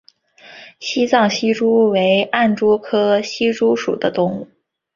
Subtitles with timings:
[0.79, 4.47] 西藏隙蛛为暗蛛科隙蛛属的动物。